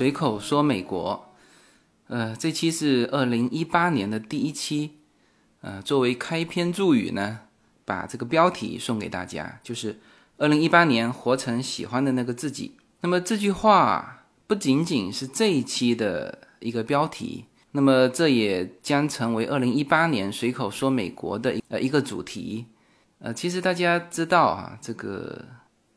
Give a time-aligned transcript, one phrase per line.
[0.00, 1.28] 随口说美国，
[2.06, 4.92] 呃，这期是二零一八年的第一期，
[5.60, 7.40] 呃，作为开篇祝语呢，
[7.84, 10.00] 把这个标题送给大家，就是
[10.38, 12.76] 二零一八年活成喜欢的那个自己。
[13.02, 22.64] 那么这句话不仅仅是这一期的一个标题，那么这也将成为二零一八年随口说美国的呃一个主题。
[23.18, 25.44] 呃，其实大家知道啊，这个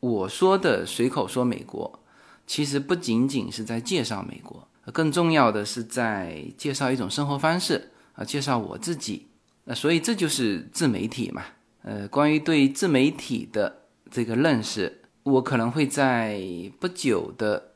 [0.00, 2.00] 我说的随口说美国，
[2.46, 9.26] 其实不仅仅是在介绍美国，更重要的是在介绍一种生活方式啊，介绍我自己。
[9.64, 11.42] 那所以这就是自媒体嘛。
[11.82, 15.00] 呃，关于对自媒体的这个认识。
[15.24, 16.38] 我可能会在
[16.78, 17.70] 不久的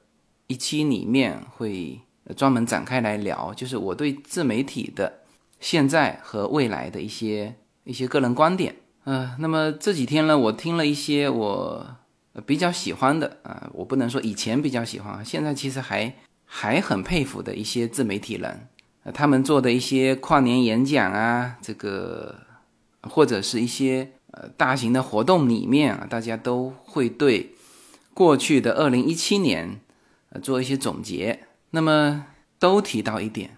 [0.48, 1.98] 一期里面会
[2.36, 5.20] 专门展开来聊，就是我对自媒体的
[5.58, 8.76] 现在和未来的一些一些个人观点。
[9.04, 11.96] 呃，那么这几天呢，我听了一些我
[12.46, 18.68] 比较喜欢的啊，我不能说以前比较喜欢，现在其实还还很佩服的一些自媒体人，
[19.12, 22.34] 他们做的一些跨年演讲啊，这个
[23.02, 24.12] 或者是一些。
[24.30, 27.54] 呃，大型的活动里面啊，大家都会对
[28.12, 29.80] 过去的二零一七年
[30.28, 31.46] 呃做一些总结。
[31.70, 32.26] 那么
[32.58, 33.56] 都提到一点，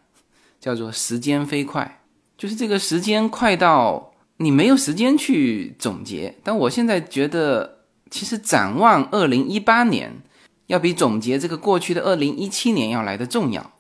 [0.61, 2.03] 叫做时间飞快，
[2.39, 6.37] 就是这个时间快到你没有时间去总结。
[6.45, 7.80] 但我现在觉得，
[8.11, 10.21] 其实展望二零一八年，
[10.67, 13.73] 要比总结这个过去的二零一七年要来的重要。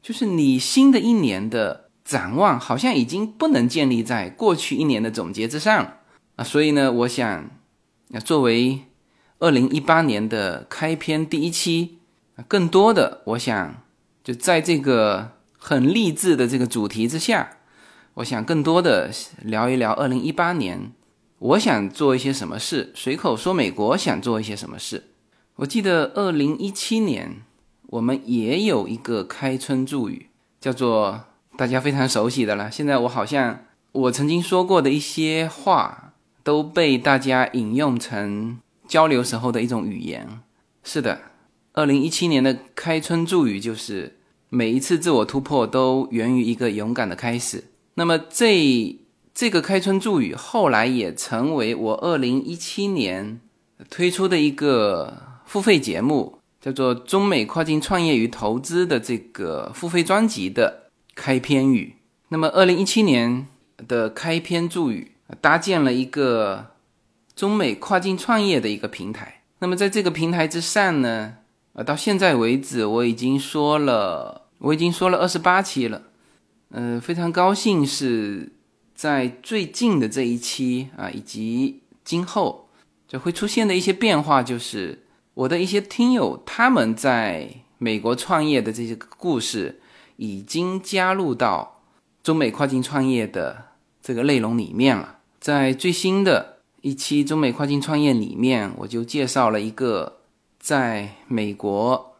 [0.00, 5.94] 就是你新的一年的展望，好像已经不能建立在过去一年的总结之上。
[6.36, 7.50] 啊，所以呢，我想，
[8.24, 8.82] 作为
[9.40, 11.98] 二零一八年的开篇第一期，
[12.46, 13.82] 更多的，我想
[14.22, 17.56] 就在这个很励志的这个主题之下，
[18.14, 19.10] 我想更多的
[19.42, 20.92] 聊一聊二零一八年，
[21.38, 25.04] 我想做一些什么事，随口说美国想做一些什么事。
[25.56, 27.42] 我记得二零一七年
[27.88, 30.26] 我们也有一个开春祝语，
[30.60, 31.24] 叫做
[31.56, 32.70] 大家非常熟悉的了。
[32.70, 36.02] 现在我好像我曾经说过的一些话。
[36.46, 40.40] 都被大家引用成交流时候的一种语言。
[40.84, 41.20] 是的，
[41.72, 47.64] 二零一七年的开春祝语就是每一次自我突破都源于一个勇敢的开始。
[47.94, 48.96] 那么这
[49.36, 53.38] 这个开春祝语后来也成为我二零一七年
[53.90, 61.96] 推出的一个付费节目，叫做《中美跨境创业与投资》的这个付费专辑的开篇语。
[62.30, 63.46] 那么二零一七年
[63.86, 65.12] 的开篇祝语。
[65.40, 66.66] 搭建了一个
[67.34, 69.42] 中美跨境创业的一个平台。
[69.58, 71.38] 那么在这个平台之上呢，
[71.72, 76.02] 呃，到现在为止我已经说了，我已经说了二十八期了。
[76.70, 78.52] 呃，非常高兴是
[78.96, 82.70] 在最近的这一期啊，以及今后
[83.06, 89.80] 就会出现的一些变化，就是我的一些听友他们在美国创业的这些故事，
[90.16, 91.82] 已经加入到
[92.22, 93.66] 中美跨境创业的
[94.00, 95.18] 这个内容里面了。
[95.38, 100.20] 在最新的一期中美跨境创业里面，我就介绍了一个
[100.58, 102.16] 在美国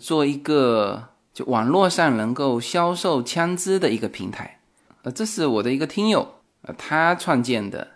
[0.00, 4.60] 做一个就网络上能够销售枪支的一个平台。
[5.02, 7.88] 呃，这是我的一个听友，呃，他创建的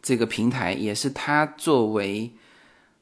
[0.00, 2.32] 这个平台，也是他作为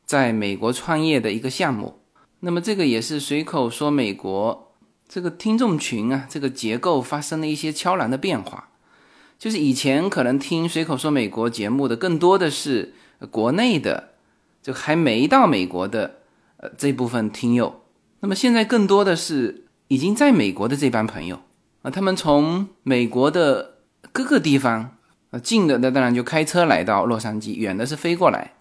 [0.05, 2.01] 在美国创业的一个项目。
[2.41, 4.73] 那么这个也是随口说美国
[5.09, 8.71] 这个听众群啊，这个结构发生了一些悄然的变化。
[9.39, 12.95] 就是以前可能听随口说美国节目的更多的是
[13.31, 14.15] 国内的，
[14.63, 16.21] 就还没到美国的
[16.57, 17.83] 呃这部分听友。
[18.21, 21.41] 那么现在更多的是已经在美国的这帮朋友
[21.83, 23.79] 啊，他们从美国的
[24.13, 24.97] 各个地方
[25.31, 28.55] 啊，近的那当然就开车来到洛杉矶，远的是飞过来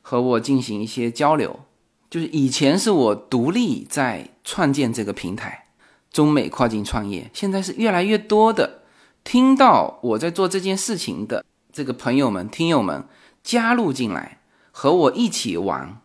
[0.00, 1.60] 和我进行一些交流。
[2.08, 5.66] 就是以前是我独立在创建这个平台，
[6.12, 8.82] 中美跨境创业，现在是越来越多的。
[9.24, 13.04] 听到我在做这件事情的这个朋友们、听友们
[13.42, 14.38] 加入进来，
[14.70, 16.00] 和我一起玩，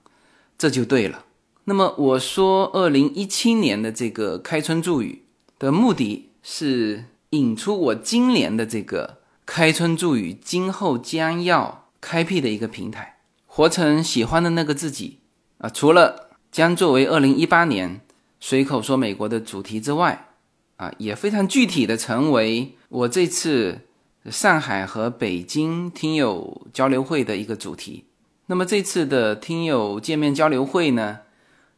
[0.57, 1.25] 这就对了。
[1.65, 5.25] 那么我说，二零一七年的这个开春祝语
[5.59, 15.19] 的目的是引出我今年的这个开春祝语今后将要开辟的一个平台，活成喜欢的那个自己
[15.59, 15.69] 啊。
[15.69, 18.01] 除了将作为二零一八年
[18.39, 20.27] 随口说美国的主题之外，
[20.77, 22.75] 啊，也非常具体的成为。
[22.89, 23.79] 我这次
[24.29, 28.03] 上海和北京听友交流会的一个主题，
[28.47, 31.19] 那么这次的听友见面交流会呢，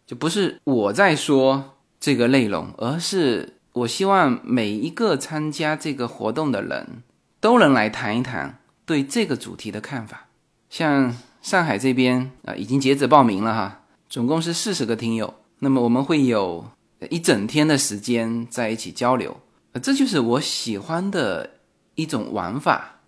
[0.07, 7.03] 就不是我在说这个内容，而是我希望每一个参加这个活动的人
[7.39, 10.27] 都能来谈一谈对这个主题的看法。
[10.69, 15.33] 像上海这边啊已经截止报名了哈，总共是四十个听友。
[15.59, 16.65] 那么我们会有
[17.09, 19.37] 一整天的时间在一起交流，
[19.81, 21.49] 这就是我喜欢的
[21.95, 22.99] 一种玩法。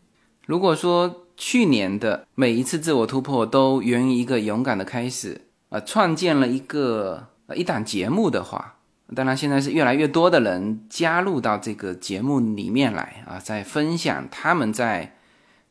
[0.46, 8.75] 如果说去年的每一次自我突破都源于一个勇敢的开始，呃，创建了一个一档节目的话，
[9.14, 15.16] 当然现在是越来越多的人加入到这个节目里面来啊，在分享他们在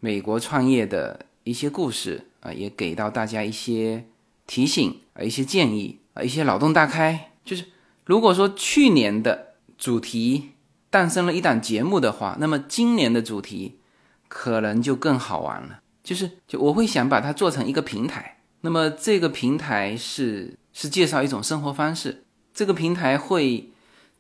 [0.00, 4.04] 美国创业的一些故事啊，也给到大家一些
[4.46, 7.32] 提醒啊，一些建议啊，一些脑洞大开。
[7.44, 7.64] 就是
[8.04, 10.50] 如果说去年的主题
[10.90, 13.78] 诞生了一档节目的话，那么今年的主题。
[14.26, 22.24] 可能就更好玩了，就是就我会想把它做成一个平台，那么这个平台是是介绍一种生活方式，
[22.54, 23.70] 这个平台会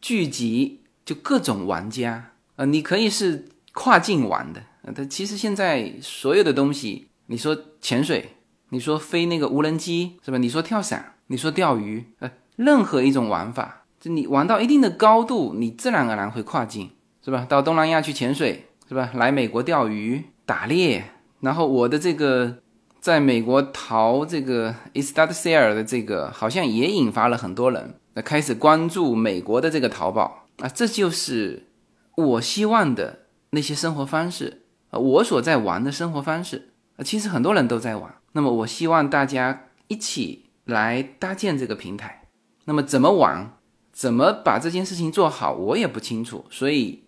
[0.00, 8.36] 聚集就各种玩家啊，你可以是跨境玩的啊，它其实现在所有的东西，你说潜水，
[8.68, 10.36] 你说飞那个无人机是吧？
[10.38, 16.90] 你说跳伞，你说钓鱼，呃，任何一种玩法，就你玩到一定的高度，你自然而然会跨境，
[17.24, 17.46] 是吧？
[17.48, 18.66] 到东南亚去潜水。
[18.86, 19.10] 是吧？
[19.14, 21.02] 来美国钓鱼、打猎，
[21.40, 22.58] 然后我的这个
[23.00, 30.68] 在美国淘这个 Estad Sale 的这个，好像也引发了很多人那开始关注美国的这个淘宝啊。
[30.68, 31.68] 这就是
[32.16, 38.14] 我希望的那些生活方式啊，我所在玩的生活方式啊，其实很多人都在玩。
[38.32, 42.28] 那么我希望大家一起来搭建这个平台。
[42.64, 43.52] 那么怎么玩，
[43.92, 47.04] 怎么把这件事情做好，我也不清楚，所以。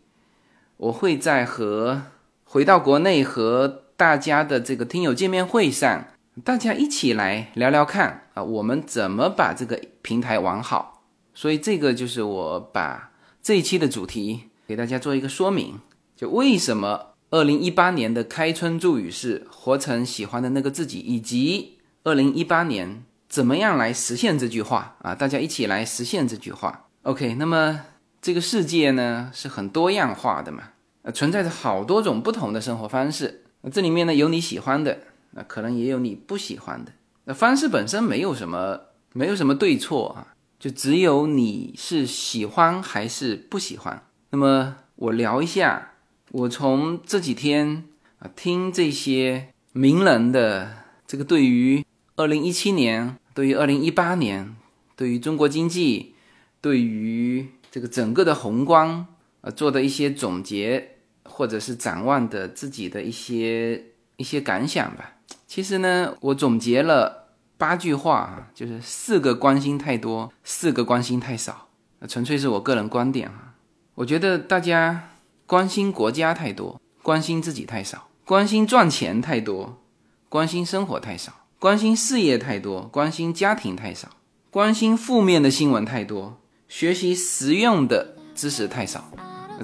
[0.79, 2.03] 我会在和
[2.45, 6.09] 回到国内和大家的这个听友见面会上，
[6.45, 10.96] 大家一起来聊聊看啊，我们怎么把这个平台玩好。
[11.37, 15.79] 所以这个就是我把这一期的主题给大家做一个说明，
[16.17, 26.89] 就为什么二零一八年的开春祝语是活成喜欢的那个自己，以及二零一八年怎么样来实现这句话啊，大家一起来实现这句话。
[27.03, 27.83] OK，那么。
[28.23, 30.71] 这个世界呢是很多样化的嘛，
[31.03, 33.45] 呃，存在着好多种不同的生活方式。
[33.61, 34.99] 那这里面呢有你喜欢的，
[35.31, 36.91] 那可能也有你不喜欢的。
[37.27, 38.81] 那方式本身没有什么，
[39.13, 44.03] 没有什么对错啊，就只有你是喜欢还是不喜欢。
[44.31, 45.93] 那么我聊一下，
[46.31, 47.85] 我从这几天
[48.19, 51.85] 啊听这些名人的这个对于
[52.17, 54.57] 二零一七年、对于二零一八年、
[54.97, 56.15] 对于中国经济、
[56.61, 59.07] 对于这个整个的宏观，
[59.43, 63.85] 呃，做的一些总结或者是展望的自己的一些
[64.17, 65.19] 一些感想吧。
[65.47, 67.26] 其实呢，我总结了
[67.59, 71.69] 八句话啊，就是四个关心太多，四个关心太少，
[72.09, 73.55] 纯粹是我个人观点啊。
[73.95, 75.09] 我觉得大家
[75.47, 79.83] 关心国家太多，关心自己太少；关心赚钱太多，
[80.29, 84.09] 关心生活太少；关心事业太多，关心家庭太少；
[84.51, 86.39] 关心负面的新闻太多。
[86.69, 89.11] 学习实用的知识太少，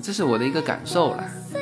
[0.03, 1.62] 这是我的一个感受了。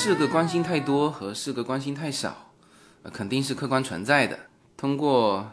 [0.00, 2.52] 四个关心太多和四个关心太少，
[3.02, 4.38] 呃肯定是客观存在的。
[4.76, 5.50] 通过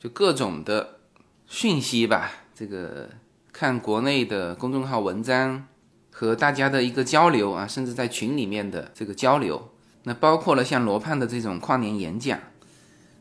[0.00, 0.98] 就各种的
[1.46, 3.08] 讯息吧，这个。
[3.52, 5.68] 看国内的公众号文章
[6.10, 9.70] 和大家的一个交流啊，甚至在群里面的这个交流，
[10.02, 12.36] 那包括了像罗胖的这种跨年演讲，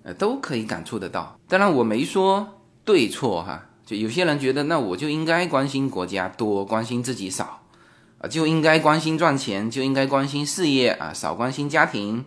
[0.01, 1.37] 呃，都可以感触得到。
[1.47, 7.62] 当然我没说对错哈，就有些人觉得那我就应该关心国家多，关心自己少，
[8.27, 12.25] 就应该关心赚钱，就应该关心事业啊，少关心家庭，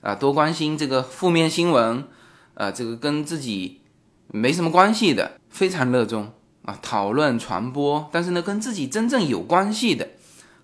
[0.00, 2.04] 啊，多关心这个负面新闻，
[2.54, 3.80] 啊，这个跟自己
[4.28, 6.32] 没什么关系的，非常热衷。
[6.66, 10.08] 啊讨论传播，但是呢跟自己真正有关系的、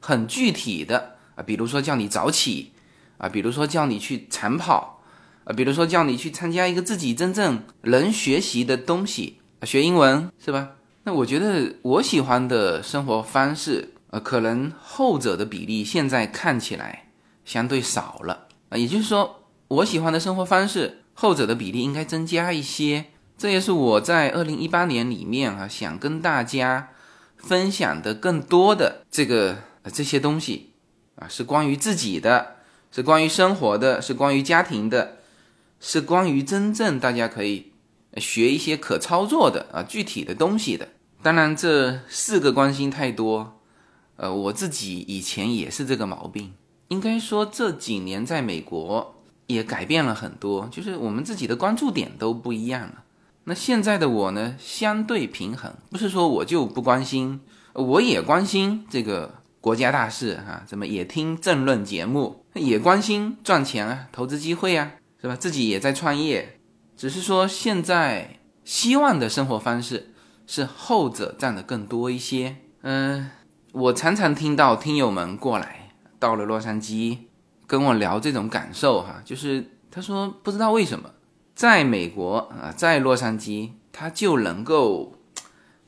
[0.01, 2.73] 很具体的啊，比如说叫你早起
[3.19, 5.03] 啊，比如说叫你去晨跑
[5.45, 10.71] 啊，比如说叫你去参加一个自己真正能学习的东西，学英文是吧？
[11.05, 17.09] 那我觉得我喜欢的生活方式，呃，可能后者的比例现在看起来
[17.45, 23.07] 相对少了啊，也就是说，我喜欢的生活方式，后者的比例应该增加一些。
[23.39, 26.91] 这也是我在二零一八年里面啊，想跟大家
[27.37, 29.59] 分享的更多的这个
[29.93, 30.73] 这些东西
[31.17, 32.57] 啊，是关于自己的，
[32.93, 35.17] 是关于生活的，是关于家庭的，
[35.81, 37.69] 是关于真正大家可以。
[38.17, 40.89] 学一些可操作的啊，具体的东西的。
[41.23, 43.60] 当然，这四个关心太多，
[44.21, 46.53] 呃，我自己以前也是这个毛病。
[46.89, 49.15] 应该说这几年在美国
[49.47, 53.05] 也改变了很多，就是我们自己的关注点都不一样了。
[53.45, 57.41] 那现在的我呢，相对平衡，不是说我就不关心，
[57.73, 65.35] 我也关心这个国家大事哈，怎么也听政论节目，也关心赚钱啊，投资机会啊，是吧？
[65.35, 66.61] 自己也在创业。
[66.95, 68.37] 只是说，现在
[68.67, 70.13] 希望的生活方式
[70.47, 72.57] 是后者占的更多一些。
[72.83, 73.31] 嗯，
[73.73, 77.19] 我常常听到听友们过来到了洛杉矶
[77.67, 81.11] 跟我聊这种感受哈，就是他说不知道为什么
[81.55, 85.15] 在美国啊，在洛杉矶他就能够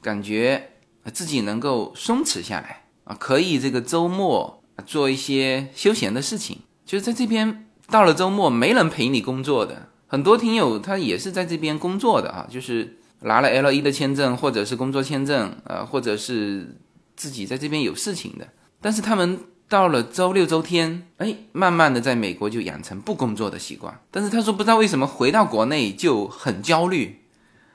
[0.01, 0.71] 感觉
[1.13, 9.89] 自己能够松弛下来啊，可以这个周末做一些休闲的事情，就是在这边到了周末没人陪你工作的。
[10.07, 16.77] 很多听友他也是在这边工作的啊，就是拿了 L 一的签证，或者是工作签证，呃，或者是
[17.17, 18.49] 自己在这边有事情的。
[18.81, 24.01] 但是他们到了周六周天，哎，慢慢的在美国就养成不工作的习惯。
[24.11, 27.21] 但是他说不知道为什么回到国内就很焦虑，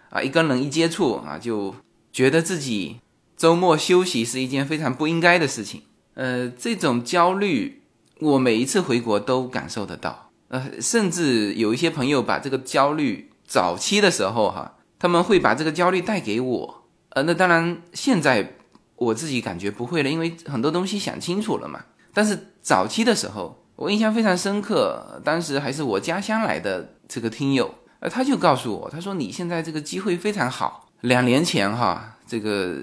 [0.10, 1.76] 啊，一跟人一接触啊，就
[2.12, 3.00] 觉得自己
[3.36, 5.84] 周末休息是一件非常不应该的事情。
[6.14, 7.84] 呃，这种焦虑
[8.20, 10.32] 我每一次回国都感受得到。
[10.50, 16.84] 呃，甚至有一些朋友把这个焦虑早期的时候哈，他们会把这个焦虑带给我。
[17.10, 18.57] 呃，那当然现在
[18.98, 21.80] 我自己感觉不会了，因为很多东西想清楚了嘛。
[22.14, 30.90] 但是早期的时候，我印象非常深刻，当时还是我家乡来的这个听友，呃，他就告诉我，他说你现在这个机会非常好。
[31.02, 32.82] 两年前哈，这个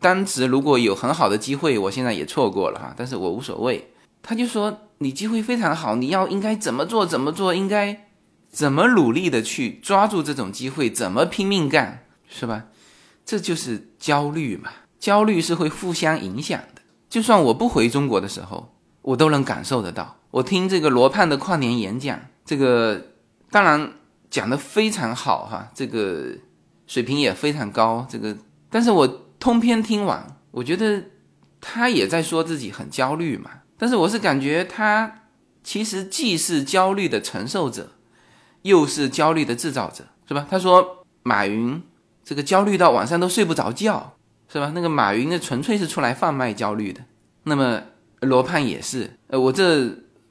[0.00, 3.92] 当时如果有很好的机会，我现在也错过了哈，但是我无所谓。
[4.22, 4.80] 他就说。
[4.98, 7.04] 你机会非常好，你要应该怎么做？
[7.04, 7.54] 怎么做？
[7.54, 8.06] 应该
[8.48, 10.88] 怎么努力的去抓住这种机会？
[10.88, 12.06] 怎么拼命干？
[12.26, 12.64] 是吧？
[13.26, 14.70] 这就是焦虑嘛。
[14.98, 16.82] 焦虑是会互相影响的。
[17.08, 20.16] 就算我不回中国的时候，我都能感受得到。
[20.30, 23.00] 我听这个罗胖的跨年演讲，这个
[23.50, 23.92] 当然
[24.28, 26.32] 讲的非常好哈，这个
[26.86, 28.06] 水平也非常高。
[28.10, 28.36] 这个，
[28.68, 29.06] 但是我
[29.38, 31.04] 通篇听完，我觉得
[31.60, 33.50] 他也在说自己很焦虑嘛。
[33.78, 35.20] 但是我是感觉他
[35.62, 37.92] 其实既是焦虑的承受者，
[38.62, 40.46] 又是焦虑的制造者，是吧？
[40.50, 41.80] 他说马云
[42.24, 44.15] 这个焦虑到晚上都睡不着觉，
[44.56, 44.72] 是吧？
[44.74, 47.02] 那个马云那纯粹是出来贩卖焦虑的。
[47.44, 47.82] 那么
[48.20, 49.88] 罗胖也是，呃，我这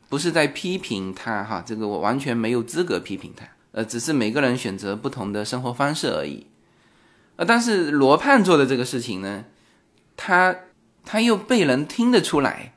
[0.09, 6.47] 不是在批评他哈，这个我完全没有资格批评他，呃，只是每个人选择不同的生活方式而已。
[7.35, 9.45] 呃，但是罗胖做的这个事情呢，
[10.17, 10.55] 他
[11.03, 12.71] 他又被人听得出来。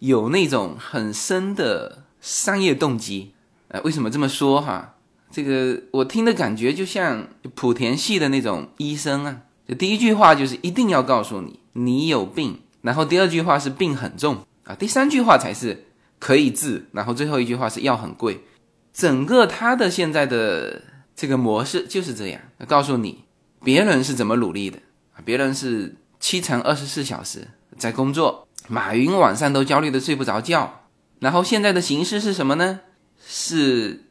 [0.00, 3.32] 有那种很深的商业动机，
[3.68, 4.96] 呃，为什么这么说哈？
[5.30, 7.26] 这个我听的感觉就像
[7.56, 15.86] 莆田系的那种医生啊，就第一句话就是一定要告诉你你有病，然后第二句话是病很重啊，第三句话才是
[16.18, 18.44] 可以治，然后最后一句话是药很贵。
[18.92, 20.82] 整个他的现在的
[21.16, 23.24] 这个模式就是这样，告诉你
[23.62, 24.78] 别人是怎么努力的
[25.14, 28.46] 啊，别人是七乘二十四小时在工作。
[28.66, 30.86] 马云晚上都焦虑的睡不着觉，
[31.20, 32.80] 然后现在的形势是什么呢？
[33.26, 34.04] 是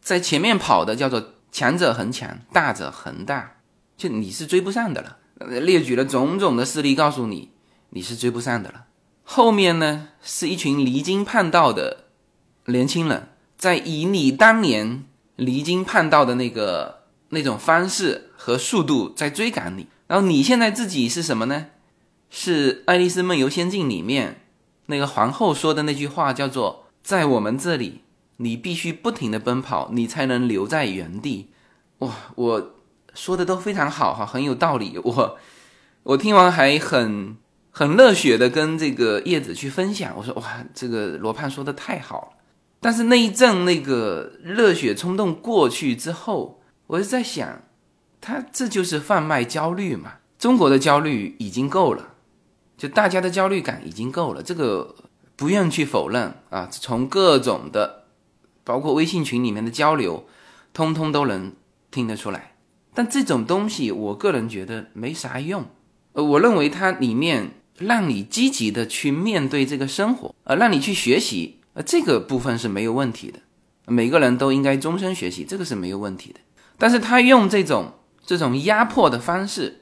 [0.00, 3.58] 在前面跑的，叫做强者恒强，大者恒大，
[4.00, 5.18] 就你是追不上的了。
[5.60, 7.50] 列举了种种的事例，告诉你
[7.90, 8.86] 你是追不上的了。
[9.22, 12.04] 后面呢，是一群离经叛道的
[12.64, 13.28] 年轻人，
[13.58, 15.04] 在以你当年
[15.36, 21.66] 离经叛道的那个那种方式和速度在追赶你，然后你现在自己是什么呢？
[22.30, 24.46] 是《爱丽丝梦游仙境》里面
[24.86, 28.00] 那个皇后说的那句话，叫做“在我们这里，
[28.38, 31.50] 你必须不停的奔跑，你才能留在原地。”
[32.00, 32.74] 哇，我
[33.14, 34.98] 说的都非常好哈，很有道理。
[35.02, 35.38] 我
[36.02, 37.36] 我听完还很
[37.70, 42.38] 很热血的跟这个叶子去分享，我说哇，这个罗胖说的太好了。
[42.80, 47.62] 但是那一阵那个热血冲动过去之后，我就在想，
[48.20, 50.14] 他这就是贩卖焦虑嘛。
[50.38, 52.14] 中国的焦虑已经够了，
[52.78, 54.94] 就大家的焦虑感已经够了，这个
[55.36, 56.66] 不愿去否认啊。
[56.70, 58.04] 从各种的，
[58.64, 60.26] 包括微信群里面的交流，
[60.72, 61.52] 通通都能
[61.90, 62.49] 听得出来。
[63.00, 65.64] 但这种东西，我个人觉得没啥用。
[66.12, 73.38] 呃，我认为它里面让你积极的去面对这个生活，呃，让你去学习，呃，这个部分是没有问题的。
[73.86, 76.40] 每个人都应该终身学习，这个是没有问题的。
[76.76, 77.94] 但是他用这种
[78.26, 79.80] 这种压迫的方式，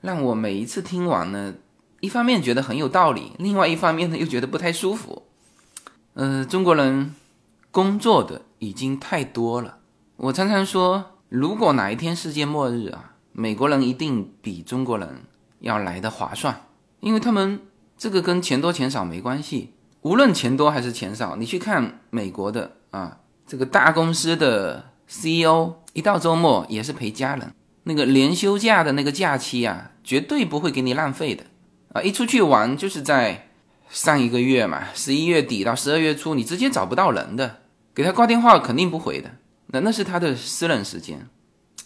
[0.00, 1.54] 让我每一次听完呢，
[1.98, 5.24] 一方面觉得很有道理，另外一方面呢又觉得不太舒服。
[6.14, 7.12] 呃，中国人
[7.72, 9.78] 工作的已经太多了。
[10.16, 15.22] 我常常说，如果哪一天世界末日啊，美国人一定比中国人
[15.60, 16.66] 要来的划算，
[17.00, 17.58] 因为他们
[17.96, 19.72] 这个跟钱多钱少没关系。
[20.02, 23.20] 无论钱多还是钱少，你去看美国的啊。
[23.46, 31.44] 这个大公司的 CEO 一到周末也是陪家人，那个连休假的那个假期啊，绝对不会给你浪费的
[31.94, 32.02] 啊！
[32.02, 33.48] 一出去玩就是在
[33.88, 37.60] 上一个月嘛，十一月底到十二月初，你直接找不到人的，
[37.94, 39.30] 给他挂电话肯定不回的，
[39.72, 41.28] 那那是他的私人时间，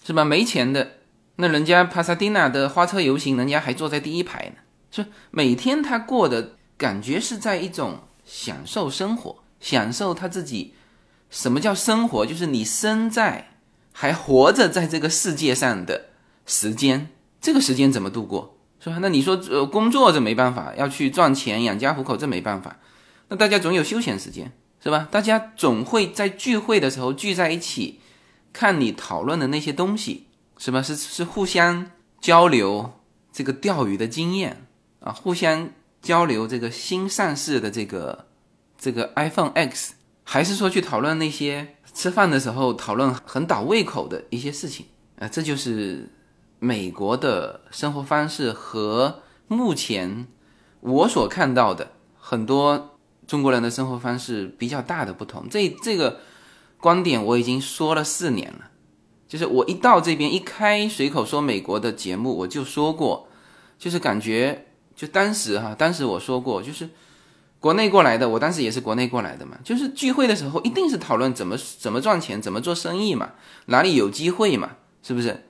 [0.04, 0.24] 是吧？
[0.24, 0.98] 没钱的，
[1.36, 4.56] 那人家帕萨蒂娜的花车游行，人家还坐在第一排呢，
[4.90, 10.74] 是每天他过的感觉是在一种享受生活，享受他自己。
[11.28, 12.24] 什么叫生活？
[12.24, 13.50] 就是你生在
[13.92, 16.06] 还活着在这个世界上的
[16.46, 17.08] 时间，
[17.40, 18.98] 这个时间怎么度过，是吧？
[19.00, 22.78] 那你说呃工作这没办法，要去赚钱养家糊口这没办法，
[23.28, 24.52] 那大家总有休闲时间，
[24.82, 25.08] 是吧？
[25.10, 28.00] 大家总会在聚会的时候聚在一起，
[28.52, 30.26] 看你讨论的那些东西，
[30.58, 30.82] 是吧？
[30.82, 31.90] 是是互相
[32.20, 32.92] 交流
[33.32, 34.66] 这个钓鱼的经验
[35.00, 38.26] 啊，互相交流这个新上市的这个
[38.78, 39.94] 这个 iPhone X。
[40.28, 44.84] 还是说去讨论那些吃饭的时候讨论很倒胃口的一些事情
[45.20, 46.10] 啊，这就是
[46.58, 50.26] 美国的生活方式和目前
[50.80, 52.95] 我所看到的很多
[53.26, 55.46] 中国人的生活方式比较大的不同。
[55.50, 56.20] 这这个
[56.78, 58.70] 观点我已经说了四年了，
[59.28, 63.28] 就是我一到这边一开随口说美国的节目，我就说过，
[63.78, 66.88] 就是感觉就当时哈，当时我说过就是。
[67.58, 73.32] 国内过来的，我当时也是国内过来的嘛，就是聚会的时候一定是讨论怎么怎么赚钱，怎么做生意嘛，
[73.64, 75.46] 哪里有机会嘛，是不是？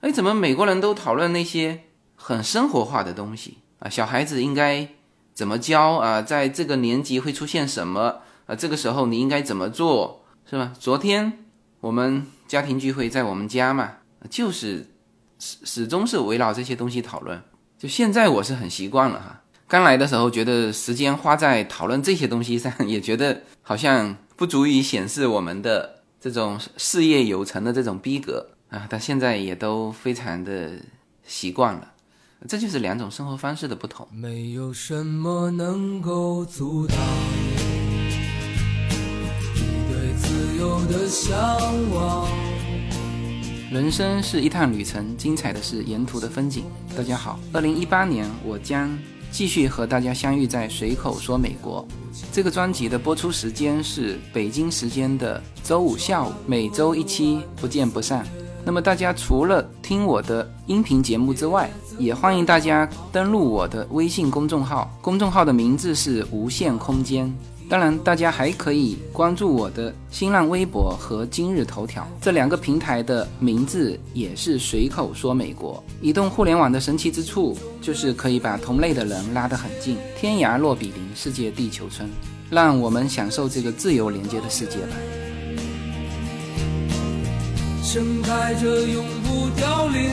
[0.00, 1.84] 哎，怎么美国人都讨论那些
[2.16, 3.88] 很生活化的东西啊？
[3.88, 4.88] 小孩子应该
[5.34, 6.22] 怎么教啊？
[6.22, 8.54] 在这个年级会出现什么啊？
[8.54, 10.72] 这个时候你应该怎么做，是吧？
[10.78, 11.44] 昨天
[11.80, 13.94] 我们家庭聚会在我们家嘛，
[14.30, 14.86] 就是
[15.38, 17.42] 始始终是围绕这些东西讨论。
[17.76, 19.42] 就现在我是很习惯了哈。
[19.66, 28.86] 刚来的时候，觉得时间花在讨论这些东西上， 也觉得好像不足以显示我们的这种事业有成的这种逼格啊。
[28.88, 30.72] 但现在也都非常的
[31.26, 31.92] 习惯了，
[32.46, 34.06] 这就是两种生活方式的不同。
[34.12, 36.98] 没有什么能够阻挡
[39.54, 41.34] 你对自由的向
[41.94, 42.28] 往。
[43.72, 46.64] 人生是一趟旅程，精彩的是沿途的风景。
[46.94, 48.94] 大家好，二零一八年我将。
[49.30, 51.84] 继续和大家相遇在随口说美国
[52.30, 58.24] 这个专辑的播出时间是北京时间的周五下午，每周一期，不见不散。
[58.64, 67.32] 那么大家除了听我的音频节目之外，也欢迎大家登录我的微信公众号，公众号的名字是无限空间。
[67.66, 75.82] 当然，大家还可以关注我的新浪微博和今日头条这两个平台的名字也是随口说美国。
[76.02, 82.06] 移动互联网的神奇之处就是可以把同类的人拉得很近，天涯若比邻，世界地球村，
[82.50, 84.96] 让我们享受这个自由连接的世界吧。
[87.82, 90.10] 盛开着永不凋零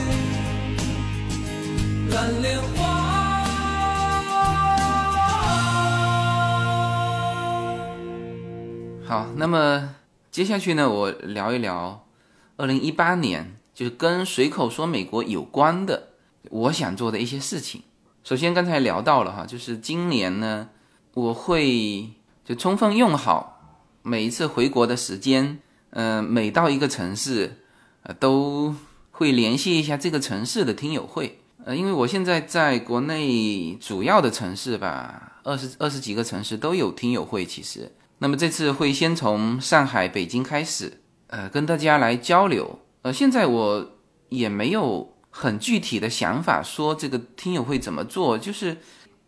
[2.14, 3.02] 蓝莲花。
[9.06, 9.96] 好，那么
[10.30, 12.06] 接下去呢，我聊一聊
[12.58, 16.10] 二零一八年，就是跟随口说美国有关的，
[16.50, 17.84] 我想做的一些事情。
[18.24, 20.70] 首先，刚才聊到了哈，就是今年呢，
[21.14, 22.10] 我会
[22.46, 27.64] 就充分用好每一次回国的时间，嗯，每到一个城市，
[28.04, 28.76] 呃，都
[29.12, 37.92] 会联系一下这个城市的听友会，呃，因为我现在在国内主要的城市吧，二十二十几个城市都有听友会，其实。
[38.18, 42.80] 那么这次会先从上海、北京开始，呃，跟大家来交流。
[43.04, 43.92] 呃，现在我
[44.30, 48.78] 也没有很具体的想法，说这个听友会怎么做，就是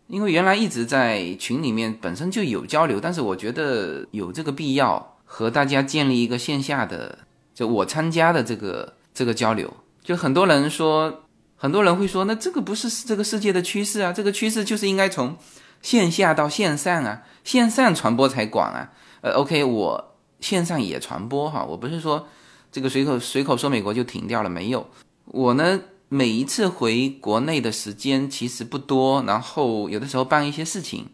[0.08, 7.20] 因为原来一直在群里面本身就有交流，但是我觉得有这个必要和大家建立一个线下的，
[7.54, 9.72] 就我参加的这个这个交流。
[10.02, 11.20] 就很多人说。
[11.64, 15.34] 很多人会说，那这个不是这个世界的趋势啊，这个趋势就是应该从
[15.80, 18.92] 线下到线上啊，线上传播才广啊。
[19.22, 22.28] 呃，OK，我线上也传播哈，我不是说
[22.70, 24.86] 这个随口随口说美国就停掉了，没有。
[25.24, 31.06] 我呢，每一次回国内的时间其实不多，然后有的时候办一些事情，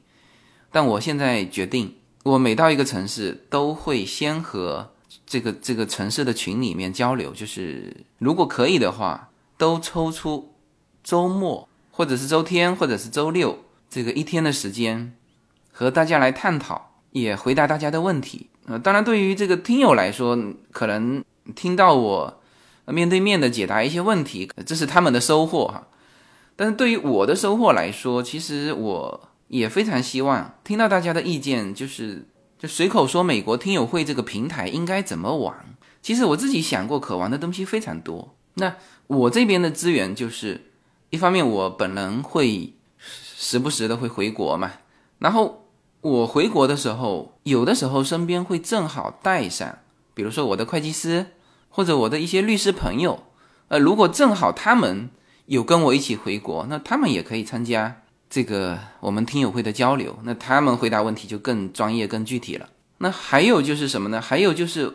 [0.72, 4.90] 但我现在决定，我每到一个城市都会先和
[5.24, 9.29] 这个这个城市的群里面交流，就是如果可以的话，
[9.60, 10.54] 都抽出
[11.04, 15.14] 周末或者是周天或者是周六这个一天的时间，
[15.70, 18.48] 和大家来探讨，也回答大家的问题。
[18.66, 20.38] 呃，当然对于这个听友来说，
[20.72, 21.22] 可能
[21.54, 22.36] 听到我。
[22.86, 25.86] 面对面的解答一些问题，这是他们的收获哈。
[26.56, 32.26] 但是对于我的收获来说，其实我也非常希望听到大家的意见，就是
[32.58, 35.54] 就随口说美国听友会这个平台应该怎么玩。
[36.02, 38.34] 其实我自己想过，可玩的东西非常多。
[38.54, 38.74] 那
[39.10, 40.72] 我这边的资源就是，
[41.10, 44.72] 一方面我本人会时不时的会回国嘛，
[45.18, 45.66] 然后
[46.00, 49.78] 我回国的时候，有的时候身边会正好带上，
[50.14, 51.26] 比如说我的会计师。
[51.72, 53.22] 或者我的一些律师朋友，
[53.68, 55.08] 呃，如果正好他们
[55.46, 62.70] 有跟我一起回国，那他们也可以参加这个我们听友会的交流，那他们回答问题就更专业、更具体了。
[62.98, 64.20] 那还有就是什么呢？
[64.20, 64.92] 还有就是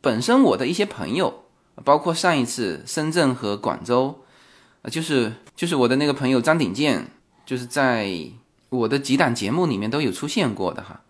[0.00, 1.44] 本身我的一些朋友，
[1.84, 4.20] 包括上一次深圳和广州，
[4.82, 7.08] 呃，就是就是我的那个朋友张鼎健，
[7.44, 8.10] 就是在
[8.68, 11.02] 我的几档节目里面都有出现过的哈，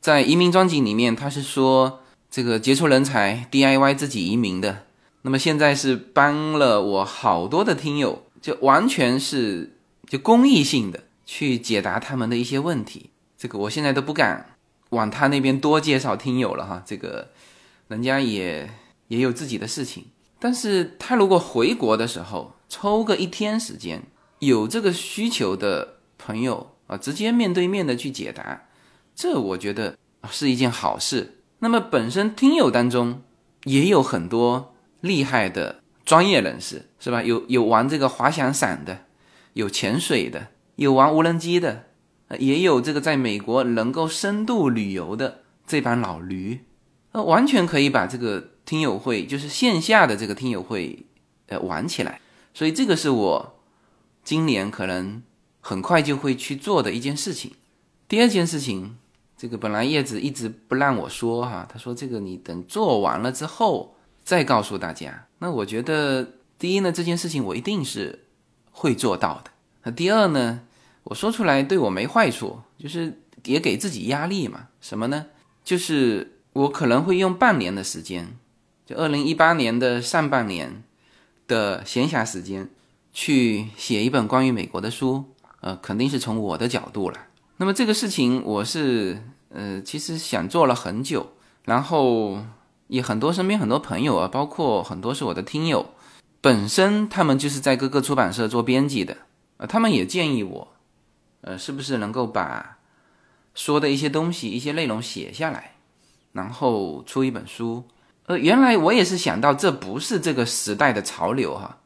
[0.00, 2.00] 在移民专辑里面他是说。
[2.30, 4.84] 这个杰出人才 DIY 自己移民的，
[5.22, 13.08] 那么现在是帮了我好多的听友，就完全是就公益性的去解答他们的一些问题。
[13.38, 14.44] 这个我现在都不敢
[14.90, 17.30] 往他那边多介绍听友了哈，这个
[17.88, 18.68] 人家也
[19.08, 20.06] 也有自己的事情。
[20.38, 24.02] 但是他如果回国的时候抽个一天时间，
[24.38, 28.68] 有这个需求的朋友啊，直接面对面的去解答，
[29.14, 29.98] 这我觉得
[30.30, 31.42] 是一件好事。
[31.58, 33.22] 那么本身听友当中
[33.64, 37.20] 也有很多厉害的专业人士，是吧？
[37.22, 39.06] 有有玩这个滑翔伞的，
[39.54, 41.86] 有潜水的，有玩无人机的，
[42.38, 46.60] 也有这个在美国能够深度旅游的这帮老驴，
[47.10, 51.06] 呃，完全可以把这个听友会，就是线下的这个听友会，
[51.46, 52.20] 呃，玩起来。
[52.52, 53.60] 所以这个是我
[54.22, 55.22] 今年可能
[55.60, 57.52] 很快就会去做的一件事情。
[58.06, 58.98] 第二件事情。
[59.40, 65.28] 这个本来叶子一直不让我说哈，他说这个你等做完了之后再告诉大家。
[65.38, 66.26] 那我觉得
[66.58, 68.26] 第一呢，这件事情我一定是
[68.72, 69.52] 会做到的。
[69.84, 70.62] 那第二呢，
[71.04, 74.66] 我说出来对我没坏处，就是也给自己压力嘛。
[74.80, 75.26] 什么呢？
[75.62, 78.36] 就是我可能会用半年的时间，
[78.88, 80.82] 就二零一八年的上半年
[81.46, 82.70] 的闲暇时间，
[83.12, 85.26] 去写一本关于美国的书。
[85.60, 87.18] 呃，肯定是从我的角度了。
[87.58, 91.34] 那么这个事情我是呃，其实想做了很久，
[91.66, 92.38] 然后
[92.86, 95.90] 也很多身边很多朋友啊，包括很多是我的听友，
[96.40, 99.18] 本身他们就是在各个出版社做编辑的，
[99.58, 100.68] 呃，他们也建议我，
[101.42, 102.78] 呃，是不是能够把
[103.54, 105.74] 说的一些东西、一些内容写下来，
[106.32, 107.84] 然后出一本书。
[108.28, 111.78] 呃，原来我也是想到这不是这个时代的潮流哈。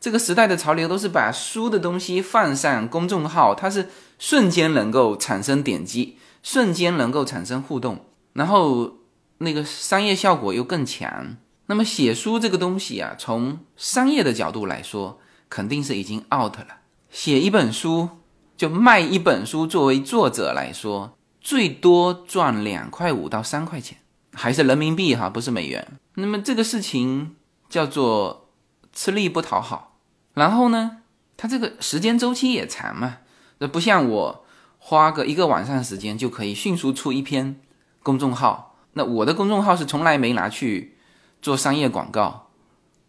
[0.00, 8.94] 这个时代的潮流都是把书的东西放上公众号，它是瞬间能够产生点击，瞬间能够产生互动，然后
[9.38, 11.36] 那个商业效果又更强。
[11.66, 16.78] 那么写书这个东西啊，从商业的角度来说，肯定是已经 out 了。
[17.10, 18.08] 写一本书
[18.56, 23.98] 就卖一本书，作为作者来说，最多赚两块五到三块钱，
[24.32, 25.86] 还是人民币哈，不是美元。
[26.14, 27.36] 那么这个事情
[27.68, 28.48] 叫做
[28.92, 29.98] 吃力不讨好。
[30.34, 30.98] 然后呢，
[31.36, 33.18] 它这个时间周期也长嘛，
[33.58, 34.44] 那不像我
[34.78, 37.60] 花个一个晚上时间就可以迅速出一篇
[38.02, 38.76] 公众号。
[38.94, 40.96] 那我的公众号是从来没拿去
[41.42, 42.50] 做商业广告。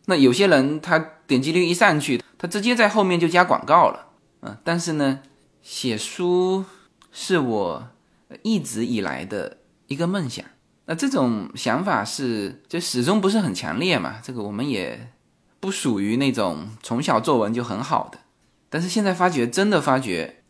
[0.05, 4.07] 那有些人他点击率一上去，他直接在后面就加广告了。
[4.41, 5.21] 嗯，但是呢，
[5.61, 6.65] 写书
[7.11, 7.87] 是我
[8.41, 9.57] 一直以来的
[9.87, 10.43] 一个梦想。
[10.91, 14.19] 那这种想法是就始终不是很强烈嘛？
[14.21, 15.07] 这个我们也。
[15.61, 18.17] 不属于那种从小作文就很好的，
[18.67, 20.41] 但是现在发觉，真的发觉，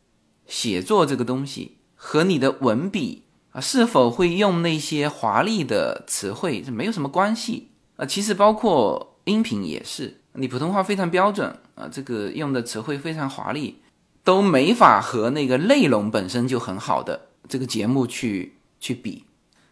[0.48, 8.06] 写作这个东西和你的文笔啊，是否会用那些华丽的词汇，这没有什么关系啊。
[8.06, 13.80] 其实包括音频也是，你普通话非常标准啊，这个用的词汇非常华丽，
[14.24, 19.26] 都没法和那个内容本身就很好的这个节目去去比。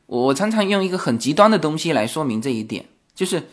[0.10, 3.48] 我常常用一个很极端的东西来说明这一点，就是。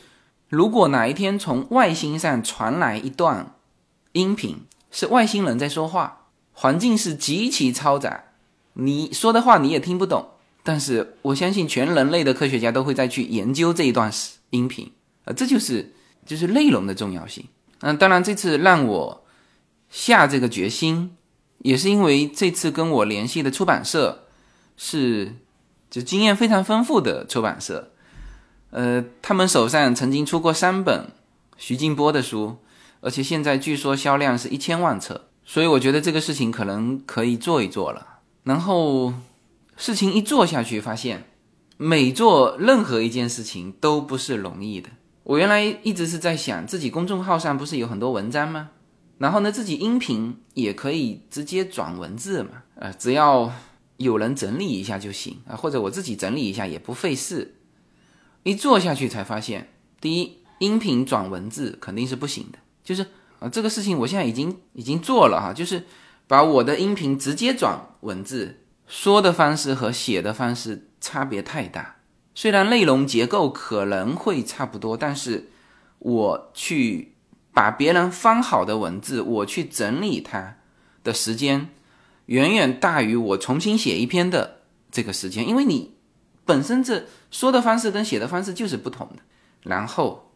[0.49, 3.57] 如果哪一天从外星上传来一段
[4.13, 4.59] 音频
[4.93, 8.27] 是外星人在说话，环境是极其嘈杂，
[8.75, 10.29] 你说的话你也听不懂。
[10.63, 14.09] 但是我相信全人类的科学家都会再去研究这一段
[14.51, 14.93] 音频，
[15.25, 15.93] 啊，这就是
[16.25, 17.45] 就是内容的重要性。
[17.81, 19.25] 嗯，当然这次让我
[19.91, 21.17] 下这个决心，
[21.59, 24.27] 也是因为这次跟我联系的出版社
[24.77, 25.35] 是
[25.91, 27.93] 就经验非常丰富的出版社，
[28.71, 31.11] 呃，他们手上曾经出过三本
[31.57, 32.57] 徐静波的书，
[33.01, 39.13] 而且现在据说销量是一千万册，所以我觉得这个事情可能可以做一做了，然后。
[39.79, 41.25] 事情一做下去，发现
[41.77, 44.89] 每做任何一件事情都不是容易的。
[45.23, 48.71] 我原来一直是在想，自己公众号上不是有很多文章吗？
[49.19, 53.53] 然后呢，自己音频也可以直接转文字嘛，呃，只要
[53.97, 57.57] 有人整理一下就行啊，或者我自己整理一下也不费事。
[58.43, 63.07] 一做下去才发现，第一，音频转文字肯定是不行的，就是
[63.41, 65.85] 啊，这个事情我现在已经已经做了哈，就是
[66.27, 68.61] 把我的音频直接转文字。
[68.87, 71.97] 说的方式和写的方式差别太大，
[72.37, 75.51] 虽然内容结构可能会差不多，但是
[75.99, 77.17] 我去
[77.53, 80.59] 把别人翻好的文字，我去整理它
[81.03, 81.71] 的时间，
[82.27, 84.59] 远远大于我重新写一篇的
[84.91, 85.97] 这个时间，因为你
[86.45, 89.23] 本身这说的方式跟写的方式就是不同的。
[89.63, 90.31] 然后，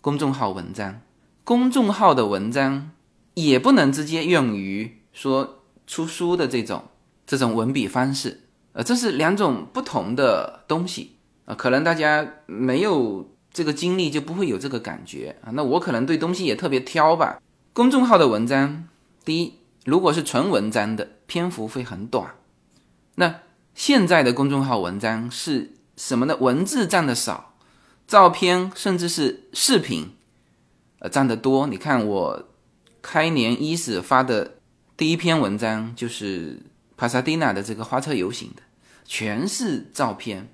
[0.00, 1.00] 公众号文章，
[1.44, 2.90] 公众号的文章
[3.34, 6.84] 也不能直接用于说出书的这种。
[7.26, 8.42] 这种文笔方式，
[8.74, 11.16] 呃，这是两种不同的东西
[11.46, 15.48] 啊，可能大家没有这个经历就不会有这个感觉啊。
[15.52, 17.40] 那我可能对东西也特别挑吧。
[17.72, 18.86] 公众号的文章，
[19.24, 19.54] 第一，
[19.86, 22.34] 如果是纯文章的，篇幅会很短。
[23.16, 23.40] 那
[23.74, 26.36] 现在的公众号文章是什么呢？
[26.36, 27.54] 文字占的少，
[28.06, 30.12] 照片甚至是视频，
[30.98, 31.66] 呃，占得多。
[31.66, 32.48] 你看我
[33.02, 34.58] 开年伊始发的
[34.96, 36.62] 第一篇文章就是。
[36.96, 38.62] 帕萨蒂娜的这个花车游行的，
[39.04, 40.48] 全是照片，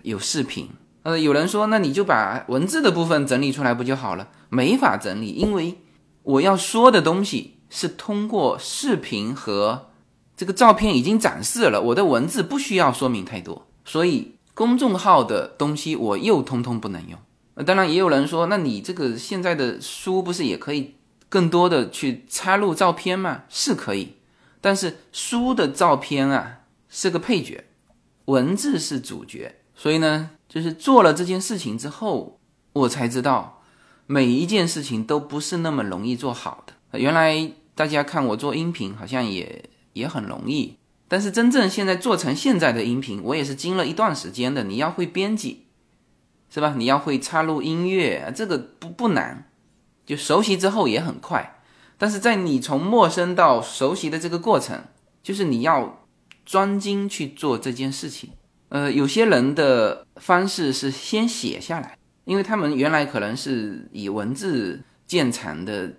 [0.00, 0.70] 有视频。
[1.02, 4.30] 呃，有人说，那你就把文字的部分整理出来不就好了？
[4.48, 5.82] 没法整理，因为
[6.22, 9.90] 我要说的东西是通过视频和
[10.42, 17.16] 这个照片已经展示了，我的文字不需要说明太多，所以公众号的东西我又通通不能用。
[17.54, 20.96] 呃，当然也有人说，那你这个现在的书不是也可以
[21.28, 23.42] 更多的去插入照片吗？
[23.48, 24.14] 是可以。
[24.60, 27.62] 但是书的照片啊是个配角，
[28.24, 32.40] 文字是主角，所以呢，就是做了这件事情之后，
[32.72, 33.62] 我才知道
[34.08, 36.98] 每一件事情都不是那么容易做好的。
[36.98, 40.76] 原来大家看我做音频好像也也很容易，
[41.08, 44.64] 但是真正现在做成现在的音频，我也是经了一段时间的。
[44.64, 45.66] 你要会编辑，
[46.48, 46.74] 是吧？
[46.76, 49.50] 你要会插入音乐，这个不不难，
[50.06, 51.60] 就熟悉之后也很快。
[51.98, 54.84] 但是在你从陌生到熟悉的这个过程，
[55.22, 56.06] 就是你要
[56.44, 58.30] 专精去做这件事情。
[58.70, 65.92] 呃，有些人的方式是先写下来，因为他们原来可能是以文字见长的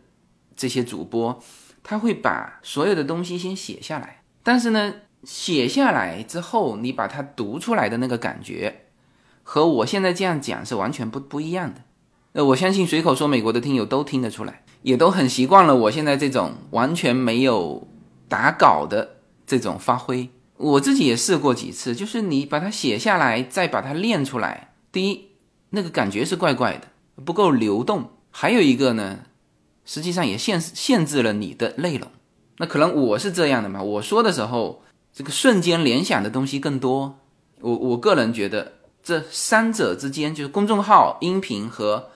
[0.55, 1.39] 这些主播，
[1.83, 4.23] 他会把所有的东西先写下来。
[4.41, 4.93] 但是呢，
[5.23, 8.85] 写下来之后，你把它读出来的那个感觉，
[9.43, 11.81] 和我现在这样讲是完全不不一样的。
[12.31, 14.63] 呃，我相信随口说美国的听友都听得出来。
[14.83, 17.87] 也都很习惯了我现在这种完全没有
[18.27, 19.15] 打稿的
[19.47, 24.73] 这种发挥，我自己也试过几次，就是你把它写下来，再把它练出来。
[24.91, 25.29] 第一，
[25.69, 26.89] 那个感觉是怪怪的，
[27.23, 29.19] 不够流动；还有一个呢，
[29.85, 32.09] 实际上也限限制了你的内容。
[32.57, 37.19] 那可能我是这样的嘛，我说的时候，这个瞬间联想的东西更多。
[37.61, 42.09] 我我个人觉得，这三者之间，就是公众号、音频和。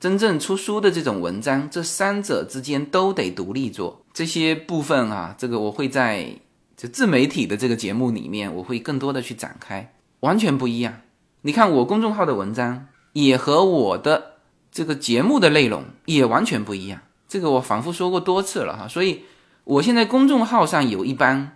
[0.00, 5.34] 真正出书的这种文章，这三者之间都得独立做这些部分啊。
[5.36, 6.36] 这个我会在
[6.76, 11.00] 这自媒体的这个节目里面，我会更多的去展开，完全不一样。
[11.42, 14.34] 你看我公众号的文章，也和我的
[14.70, 17.00] 这个节目的内容也完全不一样。
[17.28, 18.88] 这个我反复说过多次了哈。
[18.88, 19.24] 所以
[19.64, 21.50] 我现在公众号上有一帮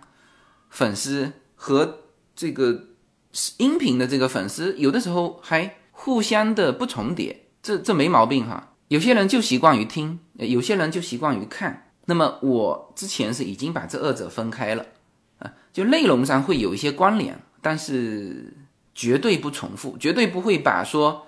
[0.69, 1.99] 粉丝和
[2.35, 2.83] 这个
[3.57, 7.47] 音频的这个粉丝，有的时候还互相的不重叠。
[7.63, 11.91] 这这没毛病哈，有些人就习惯于听，有些人就习惯于看。
[12.05, 14.85] 那么我之前是已经把这二者分开了，
[15.39, 18.53] 啊，就内容上会有一些关联，但是
[18.93, 21.25] 绝对不重复，绝对不会把说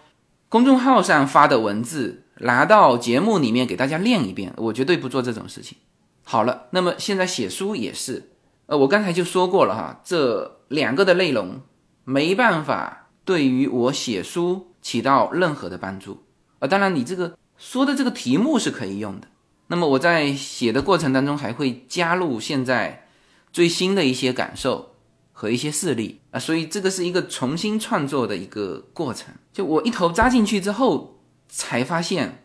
[0.49, 5.77] 公众号上发的文字拿到节目里面给大家练一遍，我绝对不做这种事情。
[6.23, 8.31] 好了，那么现在写书也是，
[8.65, 11.61] 呃，我刚才就说过了哈，这两个的内容
[12.03, 16.23] 没办法对于我写书起到任何的帮助
[16.59, 16.67] 啊。
[16.67, 19.27] 当然，你这个说的这个题目是可以用的，
[19.67, 23.07] 那么我在写的过程当中，还会加入现在
[23.53, 24.95] 最新的一些感受
[25.31, 29.33] 和一些事例啊，所以这个是一个重新创作的一个过程。
[29.53, 31.14] 就我一头扎进去之后，
[31.47, 32.43] 才发现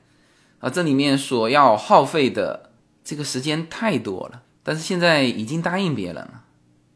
[0.59, 2.71] 啊，这里面所要耗费的
[3.03, 4.43] 这个时间太多了。
[4.63, 6.45] 但是现在已经答应别人了，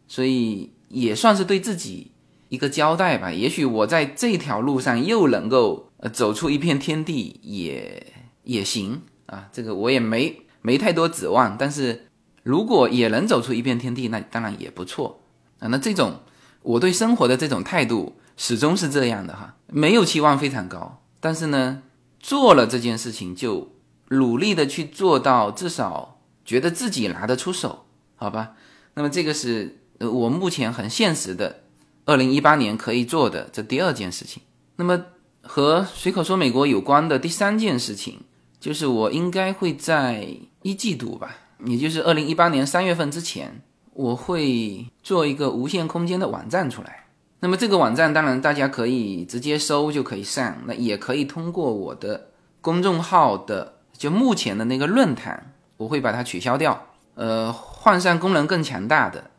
[0.07, 2.13] 所以也算是对自己
[2.49, 3.33] 一个交代吧。
[3.33, 8.13] 也许我在这条路上又能够呃走出一片天地，也
[8.45, 9.03] 也行。
[9.27, 12.09] 啊，这个我也没没太多指望，但是
[12.43, 15.23] 如果也能走出一片天地，那当然也不错
[15.61, 15.69] 啊。
[15.69, 16.21] 那这种
[16.61, 21.83] 我对生活的这种态度始终是这样的哈，没有期望非常高，但是呢，
[22.25, 23.71] 做了这件事情就
[24.09, 27.85] 努力的去做到，至少觉得自己拿得出手，
[28.17, 28.53] 好吧？
[28.95, 31.65] 那么这个是我目前很现实的，
[32.07, 34.43] 二零一八年可以做的这第二件事情。
[34.77, 35.05] 那么
[35.43, 38.21] 和随口说美国有关的第三件事情。
[38.61, 40.27] 就是我应该会在
[40.63, 43.61] 一季度吧，也就是二零一八年三月份之前，
[43.93, 47.04] 我会做一个无限空间的网站出来。
[47.45, 52.29] 那么这个网站当然大家可以直接搜就可以上，那也可以通过我的
[52.63, 59.31] 公众号的就目前的那个论坛，我会把它取消掉，呃，换上功能更强大的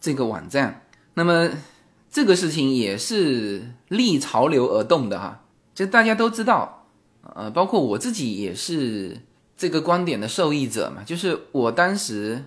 [0.00, 0.82] 这个网站。
[1.14, 1.50] 那么
[2.10, 6.88] 这个事情也是逆潮流而动的哈，就大家都知道。
[7.36, 9.18] 呃，包括我自己也是
[9.56, 11.04] 这个观点的受益者嘛。
[11.04, 12.44] 就是我当时，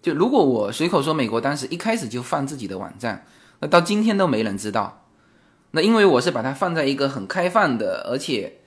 [0.00, 3.26] 就如果我随口说美国当时一开始就放自己的网站，
[3.66, 5.06] 到今天都没人知道。
[5.72, 8.60] 那因为我是把它放在一个很开放的，而且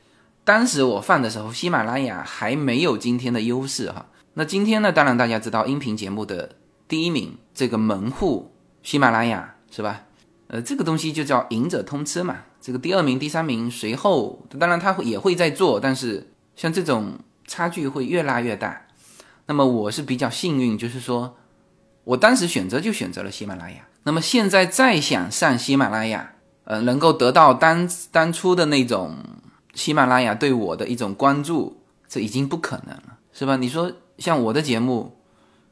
[0.43, 4.07] 当时我放的时候，喜马拉雅还没有今天的优势哈。
[4.33, 6.55] 那今天呢，当然大家知道音频节目的
[6.87, 10.03] 第一名这个门户喜马拉雅是吧？
[10.47, 12.37] 呃，这个东西就叫赢者通吃嘛。
[12.61, 18.81] 这个第二名、第三名随后，当然他也会在做，但是像这种差距会越拉越大。
[19.45, 21.37] 那么我是比较幸运，就是说
[22.03, 23.87] 我当时选择就选择了喜马拉雅。
[24.07, 26.31] 那么现在再想上喜马拉雅，
[26.63, 29.17] 呃，能够得到当当初的那种
[29.73, 33.57] 喜马拉雅对我的一种关注，这已经不可能了，是吧？
[33.57, 35.17] 你说像我的节目，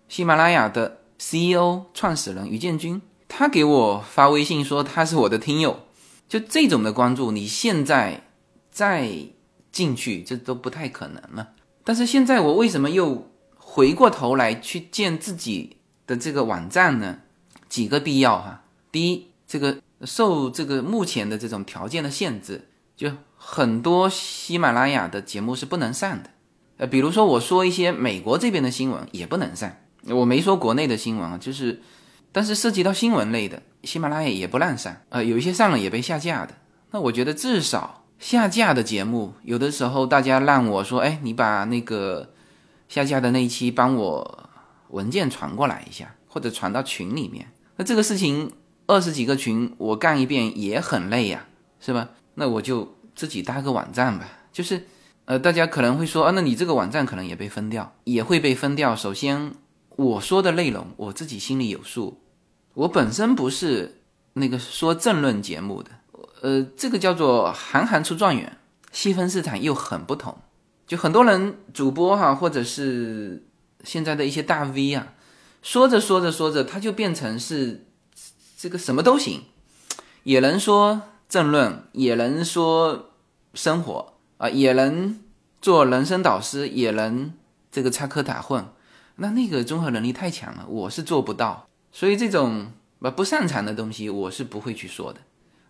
[0.09, 3.01] 喜马拉雅的 CEO 创始人于建军。
[3.29, 5.79] 他给我发微信说他是我的听友，
[6.27, 8.23] 就这种的关注，你现在
[8.69, 9.09] 再
[9.71, 11.51] 进去这都不太可能了。
[11.85, 17.19] 但是现在我为什么又回过头来去建自己的这个网站呢？
[17.75, 18.63] 几个必要哈。
[18.89, 26.29] 第一，这个受这个目前的这种条件的限制，就很多喜马拉雅的节目是不能上的。
[26.77, 29.75] 呃，比如说我说一些美国这边的新闻也不能上，
[30.07, 31.81] 我没说国内的新闻啊，就是。
[32.31, 36.53] 但是涉及到新闻类的，喜马拉雅也不让上，呃，有一些上了也被下架的。
[36.91, 42.33] 那我觉得至少下架的节目，有的时候大家让我说，哎，你把那个
[42.89, 44.49] 下架的那一期帮我
[44.89, 47.47] 文件传过来一下，或者传到群里面。
[47.77, 48.51] 那这个事情
[48.87, 51.45] 二十几个群我干一遍也很累呀，
[51.79, 52.09] 是吧？
[52.35, 54.27] 那我就自己搭个网站吧。
[54.51, 54.85] 就是，
[55.25, 58.95] 呃，大家可能会说，啊，那你这个网站可能也被封掉，也会被封掉。
[58.95, 59.51] 首先
[59.97, 62.21] 我说的内容我自己心里有数。
[62.73, 64.01] 我本身不是
[64.33, 65.91] 那个说政论节目的，
[66.41, 68.57] 呃，这个叫做行行出状元，
[68.91, 70.37] 细分市场又很不同。
[70.87, 73.45] 就很多人主播哈，或者是
[73.83, 75.13] 现在的一些大 V 啊，
[75.65, 77.87] 说着说着说着，他就变成是
[78.55, 79.41] 这个什么都行，
[80.21, 83.09] 也能说政论，也能说
[83.55, 85.19] 生活啊，也能
[85.59, 87.33] 做人生导师，也能
[87.71, 88.65] 这个插科打诨。
[89.15, 91.67] 那那个综合能力太强了，我是做不到。
[91.91, 92.67] 所以这种
[92.99, 95.21] 不不擅长的东西，我是不会去说的。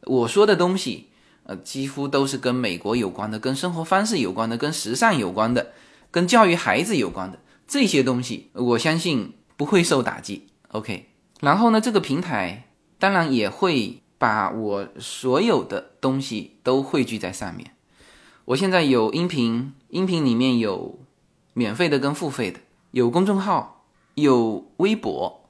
[0.02, 1.08] 我说的东西，
[1.44, 5.72] 呃，几乎都是跟美国有关的，跟生活方式有关的，跟时尚有关的，
[6.12, 10.48] 跟教育孩子有关的这些东西，我相信不会受打击。
[10.70, 11.10] OK，
[11.42, 12.68] 然后呢，这个平台
[13.00, 17.72] 当然也会把我所有的东西都汇聚在上面。
[18.46, 21.00] 我现在有音频，音频里面有
[21.54, 22.60] 免费的跟付费的，
[22.92, 23.86] 有公众号，
[24.16, 25.42] 有微博。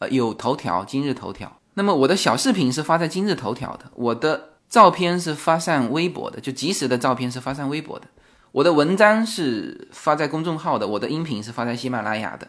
[0.00, 1.60] 呃，有头条，今日头条。
[1.74, 8.08] 那么我的小视频是发在今日头条的，我的照片是发上微博的，就即时的照片是发上微博的。
[8.50, 12.48] 我的文章是发在公众号的，我的音频是发在喜马拉雅的。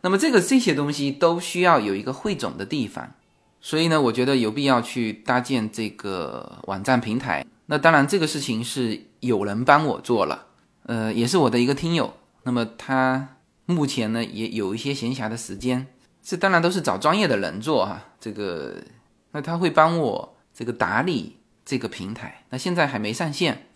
[0.00, 3.14] 那么这个这些东西都需要有一个汇总的地方，
[3.60, 7.44] 所以呢，我觉得有必要去搭建这个网站平台。
[7.66, 10.46] 那当然，这个事情是有人帮我做了，
[10.84, 12.14] 呃，也是我的一个听友。
[12.44, 13.36] 那么他
[13.66, 15.86] 目前呢也有一些闲暇的时间。
[16.22, 18.76] 这当然都是找专业的人做哈，这个
[19.32, 23.66] 那他会帮我这个打理这个平台，那现在还没上线，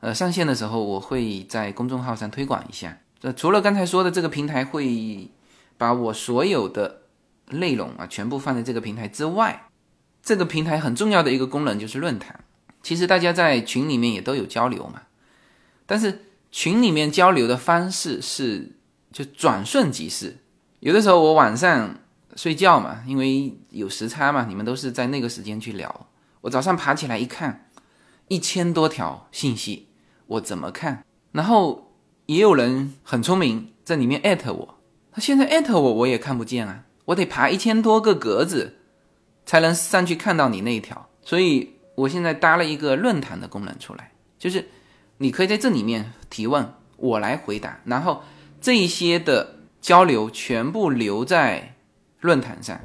[0.00, 5.30] 呃，上线的时候我会在公众号上推广一下，呃，除了刚才说的这个平台会
[5.78, 7.02] 把我所有的
[7.50, 9.70] 内容啊全部放在这个平台之外，
[10.22, 12.44] 这个平台很重要的一个功能就是论坛。
[12.82, 15.02] 其实大家在群里面也都有交流嘛，
[15.86, 18.76] 但是群里面交流的方式是
[19.12, 20.36] 就转瞬即逝。
[20.80, 21.96] 有的时候我晚上
[22.36, 26.06] 睡觉嘛，因为有时差嘛，你们都是在那个时间去聊。
[26.42, 27.68] 我早上爬起来一看，
[28.28, 29.88] 一千多条信息，
[30.26, 31.04] 我怎么看？
[31.32, 31.92] 然后
[32.26, 34.77] 也有人很聪明，在里面艾特我，
[35.18, 38.78] 现在艾特我，我也看不见啊，我得爬一千多个格子
[39.44, 41.08] 才能上去看到你那一条。
[41.22, 44.68] 所以我现在搭了一个论坛的功能出来，就是
[45.18, 48.22] 你可以在这里面提问，我来回答，然后
[48.60, 49.56] 这一些的。
[49.80, 51.76] 交流全部留在
[52.20, 52.80] 论坛上，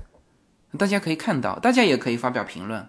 [0.78, 2.88] 大家可以看到，大家也可以发表评论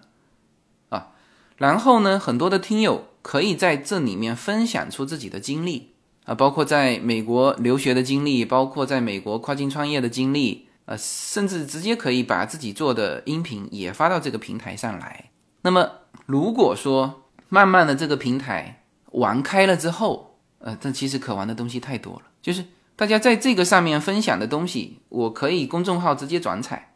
[0.89, 1.09] 啊。
[1.57, 5.94] 然后呢，很多的听友可以在这里面分享出自己的经历
[6.25, 15.31] 啊，包括在美国留学的经历，包括在美国跨境创业的经历，呃，甚至直接可以把自己做的音频也发到这个平台上来。
[15.61, 15.89] 那么，
[16.25, 22.65] 如果说慢慢的这个平台玩开了之后，呃，但其实可玩的东西太多了，就是。
[22.97, 26.93] 大家在这个上面分享的东西，我可以公众号直接转采，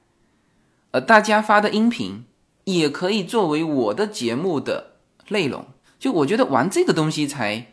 [0.92, 2.24] 呃，大家发的音频
[2.64, 4.92] 也可以作为我的节目的
[5.28, 5.66] 内容。
[6.00, 7.68] 就我觉得玩这个东西才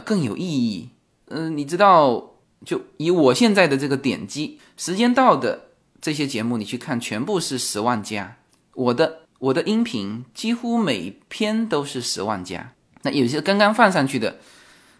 [0.00, 0.90] 更有意义。
[1.28, 2.32] 嗯，你知道，
[2.64, 5.68] 就以我现在的这个点击时间到的
[6.00, 8.36] 这些节目，你去看，全部是十万加。
[8.74, 12.72] 我的我的音频几乎每篇都是十万加。
[13.02, 14.36] 那有些刚刚放上去的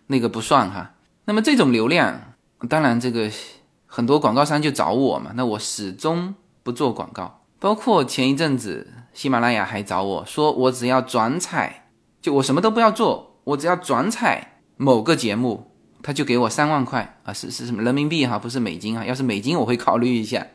[0.09, 0.94] 那个不算哈。
[1.24, 2.32] 那么这种流量。
[2.70, 3.30] 当然，这个
[3.84, 7.42] 很多广告商就找我嘛，那我始终不做广告。
[7.59, 11.90] 包括前一阵子，喜马拉雅还找我说，我只要转采，
[12.22, 15.70] 就我什么都不要做，我只要转采某个节目，
[16.03, 19.05] 他就给我三万块啊，是是什么人民币哈，不是美金啊。
[19.05, 20.47] 要是美金，我会考虑一下。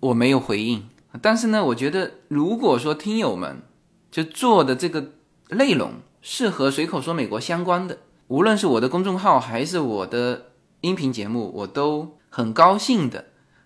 [0.00, 0.88] 我没有回应，
[1.20, 3.62] 但是呢，我觉得如果说听友们
[4.10, 5.12] 就做的这个
[5.50, 7.98] 内容是和随口说美国相关的，
[8.28, 10.46] 无论是我的公众号还是我的。
[10.84, 13.24] 音频节目我都很高兴的，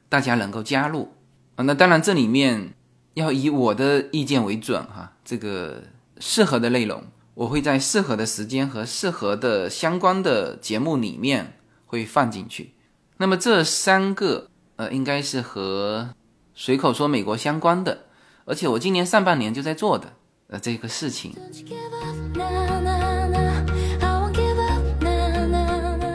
[0.09, 1.15] 大家能够加入
[1.57, 1.65] 啊。
[1.65, 2.75] 那当然，这里面
[3.15, 5.15] 要以我的意见为准哈。
[5.25, 5.83] 这个
[6.21, 7.03] 适合的内容，
[7.39, 12.75] 我会在适合的时间和适合的相关的节目里面会放进去。
[13.19, 16.09] 那么这三个呃，应该是和
[16.53, 18.07] 随口说美国相关的，
[18.45, 20.13] 而且我今年上半年就在做的
[20.49, 21.33] 呃这个事情。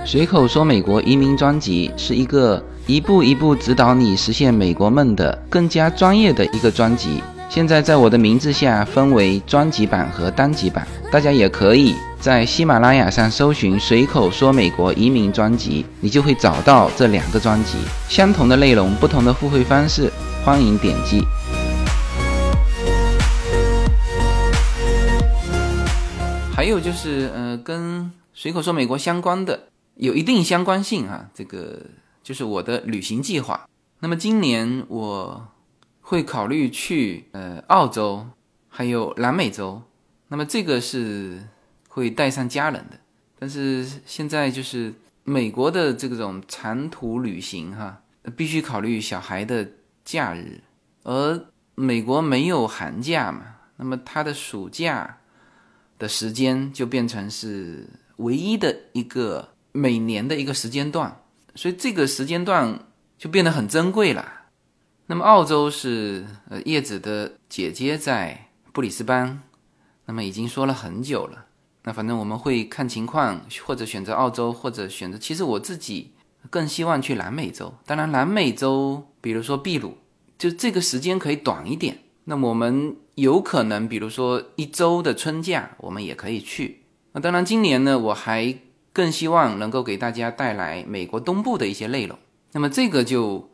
[0.05, 7.23] 随口说美国移民专辑是一个一步一步指导你实现美国梦的更加专业的一个专辑。
[7.53, 17.77] 现在在我的名字下分为专辑版和单集版，大家也可以在喜马拉雅上搜寻“随口说美国移民专辑”，你就会找到这两个专辑。
[18.09, 20.11] 相同的内容，不同的付费方式，
[20.43, 21.21] 欢迎点击。
[26.55, 29.67] 还有就是，呃，跟随口说美国相关的。
[29.97, 31.83] 有一定相关性啊，这个
[32.23, 33.67] 就是我的旅行计划。
[33.99, 35.49] 那么今年我
[36.13, 38.27] 会考虑去呃澳洲，
[38.69, 39.81] 还有南美洲。
[40.27, 41.41] 那么这个是
[41.87, 42.99] 会带上家人的，
[43.39, 44.93] 但是现在就是
[45.23, 48.03] 美国的这种长途旅行哈，
[48.37, 49.67] 必须考虑小孩的
[50.05, 50.61] 假日，
[51.01, 55.17] 而美国没有寒假嘛，那么他的暑假
[55.97, 57.87] 的时间就变成是
[58.17, 59.49] 唯一的一个。
[59.75, 61.19] 每年的一个时间段，
[61.55, 62.79] 所以这个时间段
[63.17, 64.42] 就变得很珍贵了。
[65.07, 69.43] 那么澳洲是呃叶子的姐姐在布里斯班，
[70.05, 71.45] 那么已经说了很久了。
[71.83, 75.17] 那反正我们会看情况，或者选择澳洲，或者选择。
[75.17, 76.11] 其实我自己
[76.49, 77.73] 更希望去南美洲。
[77.85, 79.97] 当然，南美洲比如说秘鲁，
[80.37, 81.99] 就这个时间可以短一点。
[82.25, 86.83] 那么我们有可能，比如说一周的春假，我们也可以去。
[87.11, 88.57] 那当然，今年呢，我还。
[88.95, 92.15] 更希望能够给大家带来美国东部的一些内容。
[92.51, 93.49] 那么这个就，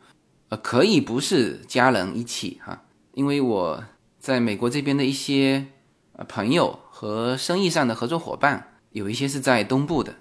[0.49, 2.83] 呃，可以不是家人一起哈，
[3.13, 3.83] 因为我
[4.19, 5.67] 在美国这边的一些
[6.13, 10.15] 呃朋友和生意上的合作伙伴，有一些是在东部的，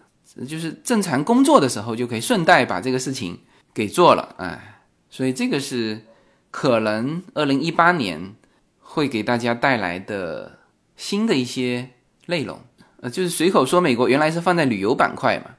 [0.47, 3.41] 就是正常工作的时候就可以顺带把这个事情
[3.73, 6.05] 给做了，哎，所以这个是
[6.51, 8.35] 可能二零一八年
[8.81, 10.59] 会给大家带来的
[10.97, 11.91] 新的一些
[12.27, 12.61] 内容。
[13.01, 15.53] 呃，就是随口说美国原来是放在旅游板块嘛，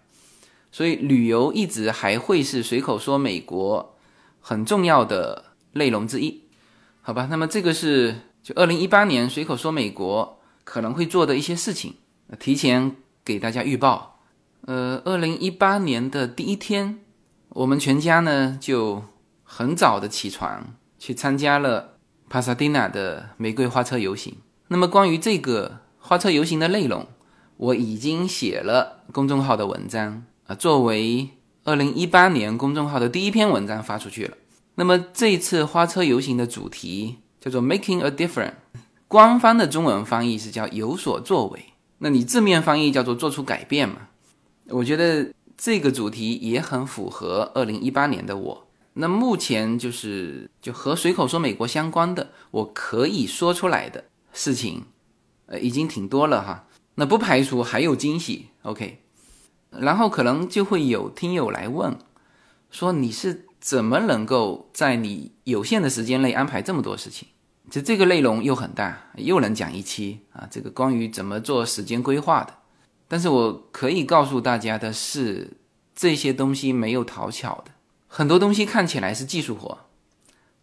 [0.72, 3.96] 所以旅游一直还会是随口说美国
[4.40, 6.44] 很重要的内容之一，
[7.02, 7.28] 好吧？
[7.30, 11.96] 那么这个是就二零一八年随口说美国可能会做的一些事情，
[12.40, 14.20] 提前给大家预报。
[14.66, 17.00] 呃，二零一八年的第一天，
[17.50, 19.04] 我们全家呢就
[19.44, 21.98] 很早的起床去参加了
[22.30, 24.38] 帕萨蒂纳的玫瑰花车游行。
[24.68, 27.08] 那么关于这个花车游行的内容，
[27.58, 31.30] 我已经写了公众号的文章啊，作为
[31.70, 34.36] 二零一八年公众号的第一篇文章发出去了。
[34.74, 38.54] 那么这次花车游行的主题叫做 “Making a Difference”，
[39.08, 41.64] 官方的中文翻译是叫“有所作为”，
[42.00, 44.08] 那你字面翻译叫做“做出改变”嘛？
[44.70, 48.68] 我觉得这个主题也很符合二零一八年的我。
[48.94, 54.86] 那目前就是就和随口说美国相关的，我可以说出来的事情，
[55.46, 56.66] 呃，已经挺多了哈。
[56.96, 59.04] 那不排除还有惊喜，OK。
[59.72, 61.98] 然后可能就会有听友来问，
[62.72, 67.28] 说你是怎么能够在你有限的时间内安排这么多事情？
[67.70, 70.48] 就这个内容又很大，又能讲一期啊。
[70.50, 72.54] 这个关于怎么做时间规划的。
[73.08, 75.58] 但是我可以告诉大家的是，
[75.96, 77.72] 这些东西没有讨巧的，
[78.08, 79.86] 很多东西看起来是技术活，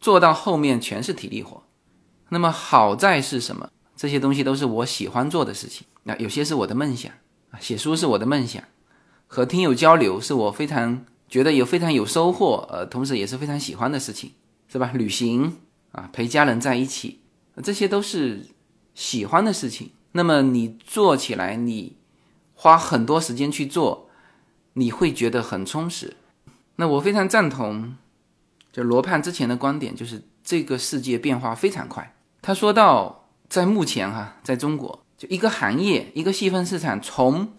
[0.01, 1.63] 做到后面全是体力活。
[2.31, 3.71] 那么好在是什么？
[3.97, 5.87] 这些东西都是我喜欢做的事情。
[6.03, 7.13] 那有些是我的梦想
[7.51, 8.63] 啊，写书是我的梦想，
[9.27, 14.33] 和听友交流是我非常觉得有非常有收获，呃，同时也是非常喜欢的事情，
[14.69, 14.93] 是吧？
[14.95, 15.59] 旅行
[15.93, 17.21] 啊，陪家人在一起，
[17.63, 18.47] 这些都是
[18.95, 19.91] 喜欢的事情。
[20.13, 21.97] 那么你做起来，你。
[22.59, 24.09] 花很多时间去做，
[24.73, 26.17] 你会觉得很充实。
[26.77, 27.95] 那我非常赞同，
[28.73, 32.17] 就罗胖之前的观点，就是这个世界变化非常快。
[32.41, 37.53] 他说到，在目前哈，在中国，就一个行业、一个细分市场，从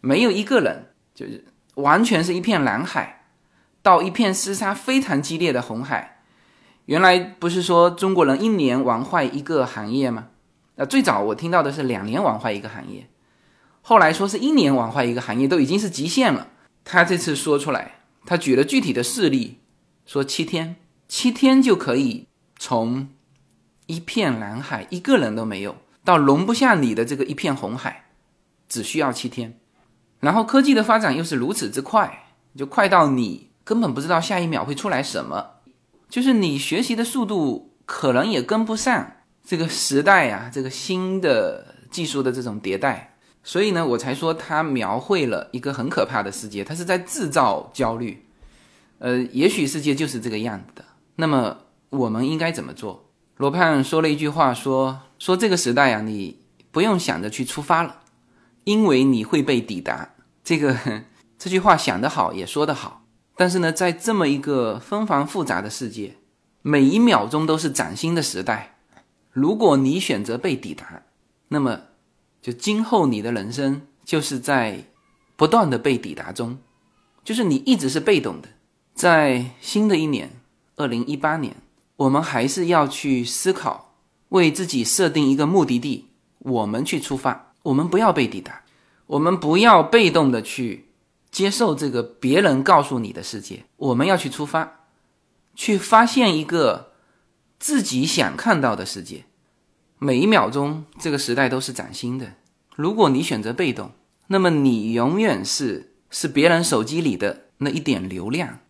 [0.00, 1.44] 没有一个人，就是
[1.74, 3.26] 完全是一片蓝海，
[3.82, 6.22] 到一片厮杀非常激烈的红海。
[6.86, 10.28] 原来不是说中国人一年玩坏一个行业吗？
[10.76, 13.08] 那最早我听到的是两年玩坏一个行业。
[13.80, 16.48] 后来说是一年玩坏一个行业都已经是极限了。
[16.84, 19.60] 他这次说出来，他举了具体的事例，
[20.04, 20.76] 说七天，
[21.08, 22.26] 七天就可以
[22.58, 23.08] 从
[23.86, 28.06] 一片蓝海一个人都没有，到容不下你的这个一片红海，
[28.68, 29.58] 只需要七天。
[30.24, 32.24] 然后科技的发展又是如此之快，
[32.56, 35.50] 就快到你根本不知道下一秒会出来什么，
[36.08, 39.12] 就是你学习的速度可能也跟不上
[39.44, 43.18] 这个时代呀，这个新的技术的这种迭代。
[43.42, 48.24] 所以呢，我才说他描绘了一个很可怕的世界，他是在制造焦虑。
[49.00, 50.82] 呃，也许世界就是这个样子的。
[51.16, 51.58] 那么
[51.90, 53.10] 我们应该怎么做？
[53.36, 56.38] 罗胖说了一句话，说说这个时代啊，你
[56.70, 58.00] 不用想着去出发了，
[58.64, 60.13] 因为你会被抵达。
[60.44, 60.78] 这个
[61.36, 63.06] 这句话想得好，也说得好。
[63.36, 66.18] 但是呢，在这么一个纷繁复杂的世界，
[66.62, 68.76] 每一秒钟都是崭新的时代。
[69.32, 71.02] 如果你选择被抵达，
[71.48, 71.80] 那么。
[72.44, 74.84] 就今后你的人生就是在
[75.34, 76.58] 不断的被抵达中，
[77.24, 78.50] 就是你一直是被动的。
[78.94, 80.30] 在新的一年，
[80.76, 81.56] 二零一八年，
[81.96, 83.94] 我们还是要去思考，
[84.28, 87.54] 为自己设定一个目的地，我们去出发。
[87.62, 88.60] 我们不要被抵达，
[89.06, 90.88] 我们不要被动的去
[91.30, 93.64] 接受这个别人告诉你的世界。
[93.76, 94.86] 我们要去出发，
[95.54, 96.92] 去发现一个
[97.58, 99.24] 自己想看到的世界。
[99.98, 102.34] 每一秒钟，这个时代都是崭新的。
[102.74, 103.92] 如果你选择被动，
[104.28, 108.60] 那么你永远是是别人手机里的那一点流量，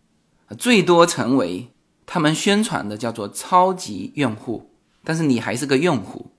[0.58, 1.68] 最多成为
[2.06, 4.70] 他们宣传的叫做超级用户。
[5.04, 6.30] 但是你还是个用户，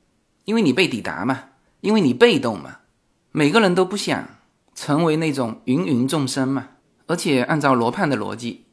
[0.44, 1.46] 因为你被抵达嘛，
[1.82, 2.80] 因为你被动嘛。
[3.38, 4.30] 每个人都不想
[4.74, 6.70] 成为那种芸芸众生嘛。
[7.06, 8.64] 而且按照罗胖的逻辑，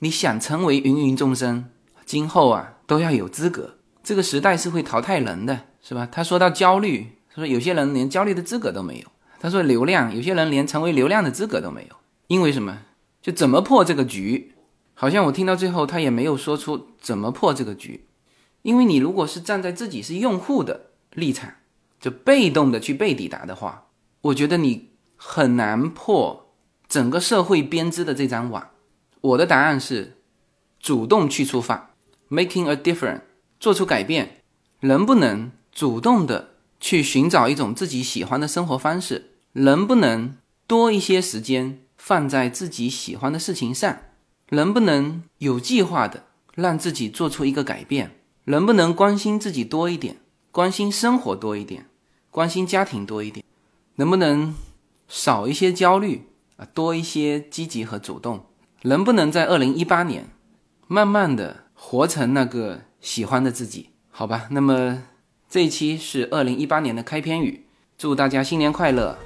[0.00, 1.66] 你想成为芸芸众生，
[2.04, 3.76] 今后啊都要有资格。
[4.02, 5.66] 这个时代是会淘汰人的。
[5.80, 6.08] 是吧？
[6.10, 9.06] 他说到焦虑，他说有些人连焦虑的资格都没有。
[9.38, 11.96] 他说流量，有些人连成为流量的资格都没有。
[12.26, 12.80] 因为什么？
[13.22, 14.54] 就怎么破这个局？
[14.94, 18.08] 好像我听到最后，他也没有说出怎么破这个局。
[18.62, 21.52] 因为你如果是站在自己是用户的立场，
[22.00, 23.84] 就被动的去被抵达的话，
[24.20, 26.54] 我觉得你很难破
[26.88, 28.70] 整个社会编织的这张网。
[29.20, 30.18] 我的答案是，
[30.80, 31.94] 主动去出发
[32.28, 33.22] ，making a difference，
[33.60, 34.42] 做出改变，
[34.80, 35.50] 能不能？
[35.70, 43.98] 主动的去寻找一种自己喜欢的生活方式，能不能多一些时间放在自己喜欢的事情上？
[44.50, 46.24] 能不能有计划的
[46.56, 48.16] 让自己做出一个改变？
[48.44, 50.16] 能不能关心自己多一点，
[50.50, 51.86] 关心生活多一点，
[52.32, 53.44] 关心家庭多一点？
[53.98, 54.54] 能不能
[55.06, 58.46] 少一些焦虑啊，多一些积极和主动？
[58.82, 60.30] 能不能在二零一八年
[60.86, 63.90] 慢慢的活成那个喜欢的自己？
[64.10, 65.04] 好吧，那么。
[65.50, 67.64] 这一期是二零一八年的开篇语，
[67.96, 69.16] 祝大家新年快乐，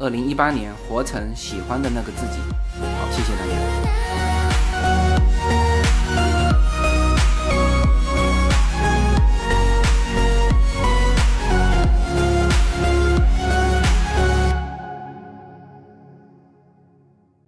[0.00, 2.40] 二零一八年活成喜欢的那个自己。
[2.82, 3.47] 好，谢谢大家。